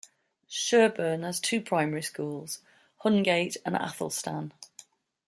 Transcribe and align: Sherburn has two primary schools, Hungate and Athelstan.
Sherburn 0.49 1.21
has 1.23 1.39
two 1.39 1.61
primary 1.61 2.01
schools, 2.01 2.63
Hungate 3.05 3.57
and 3.63 3.75
Athelstan. 3.75 4.51